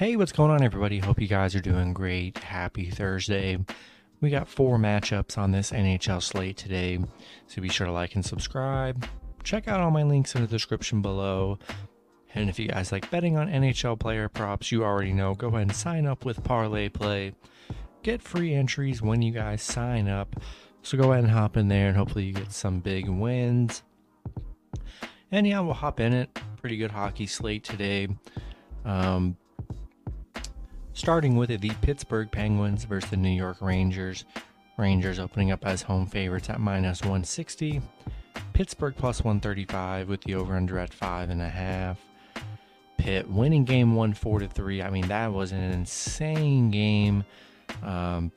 Hey, 0.00 0.16
what's 0.16 0.32
going 0.32 0.50
on, 0.50 0.62
everybody? 0.62 0.98
Hope 0.98 1.20
you 1.20 1.28
guys 1.28 1.54
are 1.54 1.60
doing 1.60 1.92
great. 1.92 2.38
Happy 2.38 2.88
Thursday. 2.88 3.58
We 4.22 4.30
got 4.30 4.48
four 4.48 4.78
matchups 4.78 5.36
on 5.36 5.50
this 5.50 5.72
NHL 5.72 6.22
slate 6.22 6.56
today, 6.56 7.00
so 7.46 7.60
be 7.60 7.68
sure 7.68 7.86
to 7.86 7.92
like 7.92 8.14
and 8.14 8.24
subscribe. 8.24 9.06
Check 9.42 9.68
out 9.68 9.80
all 9.80 9.90
my 9.90 10.02
links 10.02 10.34
in 10.34 10.40
the 10.40 10.46
description 10.46 11.02
below. 11.02 11.58
And 12.34 12.48
if 12.48 12.58
you 12.58 12.68
guys 12.68 12.92
like 12.92 13.10
betting 13.10 13.36
on 13.36 13.50
NHL 13.50 14.00
player 14.00 14.30
props, 14.30 14.72
you 14.72 14.84
already 14.84 15.12
know, 15.12 15.34
go 15.34 15.48
ahead 15.48 15.60
and 15.60 15.76
sign 15.76 16.06
up 16.06 16.24
with 16.24 16.44
ParlayPlay. 16.44 17.34
Get 18.02 18.22
free 18.22 18.54
entries 18.54 19.02
when 19.02 19.20
you 19.20 19.32
guys 19.32 19.60
sign 19.60 20.08
up. 20.08 20.34
So 20.80 20.96
go 20.96 21.12
ahead 21.12 21.24
and 21.24 21.32
hop 21.32 21.58
in 21.58 21.68
there, 21.68 21.88
and 21.88 21.96
hopefully 21.98 22.24
you 22.24 22.32
get 22.32 22.52
some 22.52 22.80
big 22.80 23.06
wins. 23.06 23.82
And 25.30 25.46
yeah, 25.46 25.60
we'll 25.60 25.74
hop 25.74 26.00
in 26.00 26.14
it. 26.14 26.38
Pretty 26.58 26.78
good 26.78 26.92
hockey 26.92 27.26
slate 27.26 27.64
today. 27.64 28.08
Um, 28.86 29.36
starting 30.92 31.36
with 31.36 31.60
the 31.60 31.70
Pittsburgh 31.82 32.30
Penguins 32.30 32.84
versus 32.84 33.10
the 33.10 33.16
New 33.16 33.30
York 33.30 33.58
Rangers. 33.60 34.24
Rangers 34.76 35.18
opening 35.18 35.50
up 35.50 35.66
as 35.66 35.82
home 35.82 36.06
favorites 36.06 36.48
at 36.48 36.60
minus 36.60 37.02
160. 37.02 37.82
Pittsburgh 38.52 38.94
plus 38.96 39.22
135 39.22 40.08
with 40.08 40.22
the 40.22 40.34
over 40.34 40.56
under 40.56 40.78
at 40.78 40.92
five 40.92 41.30
and 41.30 41.42
a 41.42 41.48
half. 41.48 41.98
Pitt 42.98 43.28
winning 43.30 43.64
game 43.64 43.94
one 43.94 44.12
four 44.12 44.38
to 44.40 44.46
three. 44.46 44.82
I 44.82 44.90
mean 44.90 45.08
that 45.08 45.32
was 45.32 45.52
an 45.52 45.60
insane 45.60 46.70
game. 46.70 47.24
Um, 47.82 48.30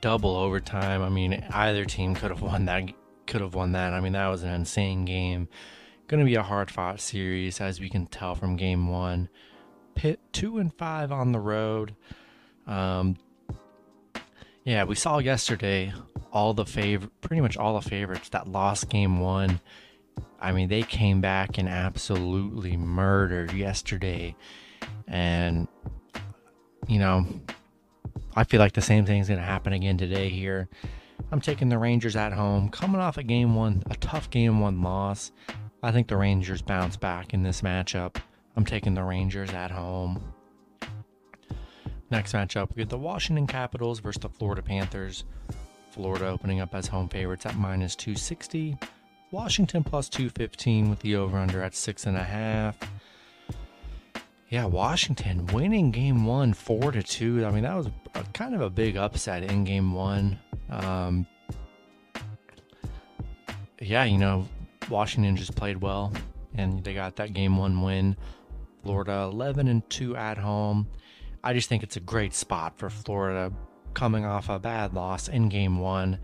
double 0.00 0.36
overtime. 0.36 1.02
I 1.02 1.08
mean 1.08 1.44
either 1.52 1.84
team 1.84 2.14
could 2.14 2.30
have 2.30 2.42
won 2.42 2.64
that. 2.66 2.84
Could 3.26 3.40
have 3.40 3.54
won 3.54 3.72
that. 3.72 3.92
I 3.92 4.00
mean 4.00 4.12
that 4.12 4.28
was 4.28 4.42
an 4.42 4.52
insane 4.52 5.04
game. 5.04 5.48
Going 6.08 6.20
to 6.20 6.26
be 6.26 6.36
a 6.36 6.42
hard 6.42 6.70
fought 6.70 7.00
series 7.00 7.60
as 7.60 7.80
we 7.80 7.88
can 7.88 8.06
tell 8.06 8.36
from 8.36 8.56
game 8.56 8.88
one. 8.88 9.28
Pitt 9.96 10.20
two 10.32 10.58
and 10.58 10.72
five 10.72 11.10
on 11.10 11.32
the 11.32 11.40
road. 11.40 11.96
Um, 12.66 13.16
yeah, 14.64 14.84
we 14.84 14.94
saw 14.94 15.18
yesterday 15.18 15.92
all 16.32 16.54
the 16.54 16.66
favor, 16.66 17.08
pretty 17.20 17.40
much 17.40 17.56
all 17.56 17.80
the 17.80 17.88
favorites 17.88 18.28
that 18.28 18.46
lost 18.46 18.88
game 18.88 19.18
one. 19.20 19.60
I 20.40 20.52
mean, 20.52 20.68
they 20.68 20.82
came 20.82 21.20
back 21.20 21.58
and 21.58 21.68
absolutely 21.68 22.76
murdered 22.76 23.52
yesterday, 23.52 24.36
and 25.08 25.66
you 26.86 26.98
know, 26.98 27.26
I 28.34 28.44
feel 28.44 28.60
like 28.60 28.74
the 28.74 28.82
same 28.82 29.06
thing's 29.06 29.28
going 29.28 29.40
to 29.40 29.46
happen 29.46 29.72
again 29.72 29.96
today 29.96 30.28
here. 30.28 30.68
I'm 31.32 31.40
taking 31.40 31.68
the 31.68 31.78
Rangers 31.78 32.14
at 32.14 32.32
home, 32.32 32.68
coming 32.68 33.00
off 33.00 33.16
a 33.16 33.22
game 33.22 33.54
one, 33.54 33.82
a 33.90 33.96
tough 33.96 34.30
game 34.30 34.60
one 34.60 34.82
loss. 34.82 35.32
I 35.82 35.90
think 35.90 36.08
the 36.08 36.16
Rangers 36.16 36.62
bounce 36.62 36.96
back 36.96 37.32
in 37.32 37.42
this 37.42 37.62
matchup. 37.62 38.16
I'm 38.56 38.64
taking 38.64 38.94
the 38.94 39.02
Rangers 39.02 39.50
at 39.50 39.70
home. 39.70 40.22
Next 42.10 42.32
matchup, 42.32 42.70
we 42.70 42.82
get 42.82 42.88
the 42.88 42.98
Washington 42.98 43.46
Capitals 43.46 44.00
versus 44.00 44.22
the 44.22 44.28
Florida 44.28 44.62
Panthers. 44.62 45.24
Florida 45.90 46.28
opening 46.28 46.60
up 46.60 46.74
as 46.74 46.86
home 46.86 47.08
favorites 47.08 47.46
at 47.46 47.56
minus 47.56 47.96
260. 47.96 48.76
Washington 49.30 49.82
plus 49.82 50.08
215 50.08 50.88
with 50.88 51.00
the 51.00 51.16
over 51.16 51.36
under 51.36 51.62
at 51.62 51.74
six 51.74 52.06
and 52.06 52.16
a 52.16 52.22
half. 52.22 52.76
Yeah, 54.48 54.66
Washington 54.66 55.46
winning 55.46 55.90
game 55.90 56.24
one 56.24 56.54
four 56.54 56.92
to 56.92 57.02
two. 57.02 57.44
I 57.44 57.50
mean, 57.50 57.64
that 57.64 57.74
was 57.74 57.88
a, 58.14 58.22
kind 58.32 58.54
of 58.54 58.60
a 58.60 58.70
big 58.70 58.96
upset 58.96 59.42
in 59.42 59.64
game 59.64 59.92
one. 59.92 60.38
Um, 60.70 61.26
yeah, 63.80 64.04
you 64.04 64.18
know, 64.18 64.48
Washington 64.88 65.34
just 65.36 65.56
played 65.56 65.78
well 65.78 66.12
and 66.54 66.82
they 66.84 66.94
got 66.94 67.16
that 67.16 67.32
game 67.32 67.56
one 67.56 67.82
win. 67.82 68.16
Florida 68.86 69.28
11 69.32 69.66
and 69.66 69.90
2 69.90 70.16
at 70.16 70.38
home. 70.38 70.86
I 71.42 71.52
just 71.54 71.68
think 71.68 71.82
it's 71.82 71.96
a 71.96 72.00
great 72.00 72.32
spot 72.32 72.78
for 72.78 72.88
Florida 72.88 73.52
coming 73.94 74.24
off 74.24 74.48
a 74.48 74.60
bad 74.60 74.94
loss 74.94 75.26
in 75.26 75.48
game 75.48 75.80
1. 75.80 76.16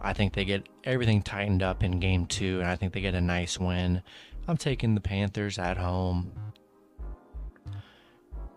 I 0.00 0.12
think 0.14 0.32
they 0.32 0.46
get 0.46 0.66
everything 0.84 1.20
tightened 1.20 1.62
up 1.62 1.84
in 1.84 2.00
game 2.00 2.24
2 2.24 2.60
and 2.60 2.68
I 2.70 2.74
think 2.74 2.94
they 2.94 3.02
get 3.02 3.14
a 3.14 3.20
nice 3.20 3.60
win. 3.60 4.02
I'm 4.48 4.56
taking 4.56 4.94
the 4.94 5.02
Panthers 5.02 5.58
at 5.58 5.76
home. 5.76 6.32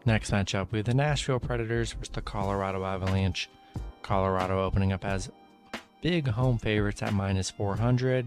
Next 0.05 0.31
matchup, 0.31 0.71
we 0.71 0.79
have 0.79 0.85
the 0.85 0.94
Nashville 0.94 1.41
Predators 1.41 1.91
versus 1.91 2.13
the 2.13 2.21
Colorado 2.21 2.85
Avalanche. 2.85 3.50
Colorado 4.03 4.63
opening 4.63 4.94
up 4.94 5.03
as 5.03 5.29
big 6.01 6.29
home 6.29 6.57
favorites 6.57 7.03
at 7.03 7.13
minus 7.13 7.51
400. 7.51 8.25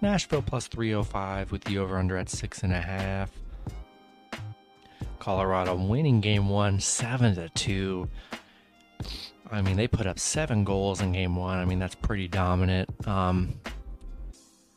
Nashville 0.00 0.42
plus 0.42 0.66
305 0.66 1.52
with 1.52 1.62
the 1.62 1.78
over 1.78 1.98
under 1.98 2.16
at 2.16 2.28
six 2.28 2.64
and 2.64 2.72
a 2.72 2.80
half. 2.80 3.30
Colorado 5.20 5.74
winning 5.76 6.20
game 6.20 6.48
one, 6.48 6.80
seven 6.80 7.34
to 7.36 7.48
two. 7.50 8.08
I 9.50 9.62
mean, 9.62 9.76
they 9.76 9.86
put 9.86 10.06
up 10.06 10.18
seven 10.18 10.64
goals 10.64 11.00
in 11.00 11.12
game 11.12 11.36
one. 11.36 11.58
I 11.58 11.64
mean, 11.64 11.78
that's 11.78 11.94
pretty 11.94 12.28
dominant. 12.28 12.88
Um, 13.06 13.60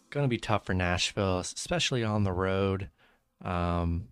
gonna 0.10 0.28
be 0.28 0.38
tough 0.38 0.66
for 0.66 0.74
Nashville, 0.74 1.40
especially 1.40 2.04
on 2.04 2.24
the 2.24 2.32
road. 2.32 2.90
Um, 3.44 4.10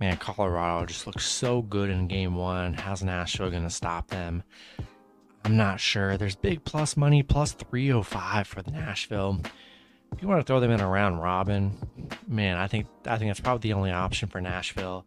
man, 0.00 0.16
Colorado 0.16 0.86
just 0.86 1.06
looks 1.06 1.26
so 1.26 1.62
good 1.62 1.90
in 1.90 2.08
game 2.08 2.34
one. 2.34 2.74
How's 2.74 3.02
Nashville 3.02 3.50
gonna 3.50 3.70
stop 3.70 4.08
them? 4.08 4.42
I'm 5.44 5.56
not 5.56 5.80
sure. 5.80 6.16
There's 6.16 6.36
big 6.36 6.64
plus 6.64 6.96
money, 6.96 7.22
plus 7.22 7.52
305 7.52 8.46
for 8.46 8.62
the 8.62 8.70
Nashville. 8.70 9.40
If 10.12 10.22
you 10.22 10.28
want 10.28 10.40
to 10.40 10.44
throw 10.44 10.60
them 10.60 10.70
in 10.70 10.80
a 10.80 10.88
round 10.88 11.20
robin, 11.20 11.76
man, 12.28 12.56
I 12.56 12.68
think 12.68 12.86
I 13.06 13.16
think 13.16 13.30
that's 13.30 13.40
probably 13.40 13.70
the 13.70 13.74
only 13.74 13.90
option 13.90 14.28
for 14.28 14.40
Nashville. 14.40 15.04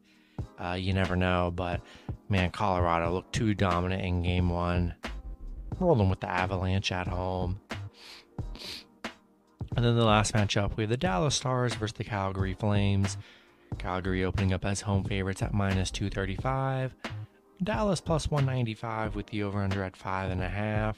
Uh, 0.58 0.74
you 0.74 0.94
never 0.94 1.16
know, 1.16 1.52
but 1.54 1.82
man, 2.30 2.52
Colorado 2.52 3.14
looked 3.14 3.34
too 3.34 3.54
dominant 3.54 4.04
in 4.04 4.22
game 4.22 4.50
one. 4.50 4.96
Rolling 5.80 6.10
with 6.10 6.22
the 6.22 6.30
Avalanche 6.30 6.92
at 6.92 7.08
home. 7.08 7.60
And 9.76 9.84
then 9.84 9.96
the 9.96 10.06
last 10.06 10.34
matchup, 10.34 10.78
we 10.78 10.84
have 10.84 10.90
the 10.90 10.98
Dallas 10.98 11.36
Stars 11.36 11.74
versus 11.74 11.98
the 11.98 12.06
Calgary 12.06 12.54
Flames. 12.54 13.18
Calgary 13.78 14.24
opening 14.24 14.54
up 14.54 14.64
as 14.64 14.82
home 14.82 15.04
favorites 15.04 15.42
at 15.42 15.54
minus 15.54 15.92
235. 15.92 16.96
Dallas 17.62 18.00
plus 18.00 18.30
195 18.32 19.16
with 19.16 19.28
the 19.28 19.44
over 19.44 19.62
under 19.62 19.84
at 19.84 19.98
5.5. 19.98 20.96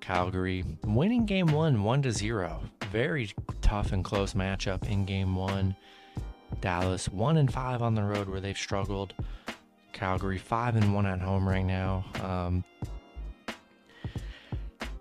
Calgary 0.00 0.64
winning 0.84 1.26
game 1.26 1.48
one, 1.48 1.84
1 1.84 2.02
to 2.02 2.12
0. 2.12 2.62
Very 2.90 3.30
tough 3.60 3.92
and 3.92 4.04
close 4.04 4.34
matchup 4.34 4.88
in 4.88 5.04
game 5.04 5.36
one. 5.36 5.76
Dallas 6.60 7.08
one 7.08 7.36
and 7.36 7.52
five 7.52 7.82
on 7.82 7.94
the 7.94 8.02
road 8.02 8.28
where 8.28 8.40
they've 8.40 8.58
struggled. 8.58 9.14
Calgary 9.92 10.38
five 10.38 10.76
and 10.76 10.94
one 10.94 11.06
at 11.06 11.20
home 11.20 11.48
right 11.48 11.64
now. 11.64 12.04
Um, 12.22 12.64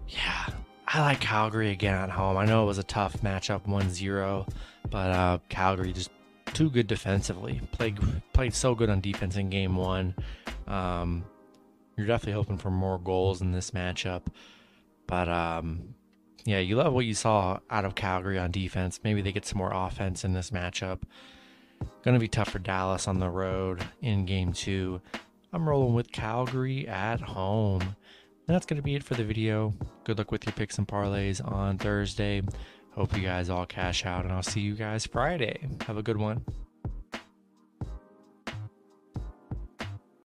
yeah, 0.08 0.50
I 0.88 1.02
like 1.02 1.22
Calgary 1.22 1.72
again 1.72 1.96
at 1.96 2.10
home. 2.10 2.38
I 2.38 2.46
know 2.46 2.64
it 2.64 2.68
was 2.68 2.78
a 2.78 2.84
tough 2.84 3.22
matchup, 3.22 3.66
1-0, 3.66 4.50
but 4.90 5.12
uh, 5.12 5.38
Calgary 5.50 5.94
just 5.94 6.12
too 6.54 6.70
good 6.70 6.88
defensively. 6.88 7.62
Played 7.72 8.00
played 8.34 8.54
so 8.54 8.76
good 8.76 8.90
on 8.90 9.00
defense 9.00 9.38
in 9.38 9.50
game 9.50 9.76
one. 9.76 10.16
Um, 10.68 11.24
you're 11.96 12.08
definitely 12.08 12.34
hoping 12.34 12.58
for 12.58 12.72
more 12.72 13.00
goals 13.00 13.42
in 13.42 13.52
this 13.52 13.72
matchup, 13.72 14.24
but 15.08 15.30
um, 15.30 15.96
yeah, 16.46 16.60
you 16.60 16.76
love 16.76 16.94
what 16.94 17.06
you 17.06 17.14
saw 17.14 17.60
out 17.70 17.86
of 17.86 17.96
Calgary 17.96 18.38
on 18.38 18.52
defense. 18.52 19.00
Maybe 19.04 19.22
they 19.22 19.32
get 19.32 19.46
some 19.46 19.58
more 19.58 19.72
offense 19.74 20.24
in 20.24 20.34
this 20.34 20.52
matchup. 20.52 21.02
Going 22.04 22.16
to 22.16 22.20
be 22.20 22.28
tough 22.28 22.50
for 22.50 22.60
Dallas 22.60 23.08
on 23.08 23.20
the 23.20 23.30
road 23.30 23.84
in 24.02 24.26
game 24.26 24.54
two. 24.54 25.02
I'm 25.54 25.68
rolling 25.68 25.94
with 25.94 26.12
Calgary 26.12 26.88
at 26.88 27.22
home. 27.22 27.82
And 27.82 28.56
that's 28.56 28.66
going 28.66 28.78
to 28.78 28.84
be 28.84 28.96
it 28.96 29.04
for 29.04 29.14
the 29.14 29.24
video. 29.24 29.74
Good 30.04 30.18
luck 30.18 30.32
with 30.32 30.46
your 30.46 30.54
picks 30.54 30.78
and 30.78 30.88
parlays 30.88 31.46
on 31.46 31.78
Thursday. 31.78 32.42
Hope 32.96 33.16
you 33.16 33.24
guys 33.24 33.50
all 33.50 33.66
cash 33.66 34.06
out, 34.06 34.26
and 34.26 34.34
I'll 34.34 34.44
see 34.44 34.62
you 34.62 34.76
guys 34.76 35.06
Friday. 35.06 35.70
Have 35.86 35.98
a 35.98 36.04
good 36.04 36.18
one. 36.18 36.44